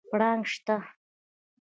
پړانګ 0.09 0.43
شته؟ 0.53 0.75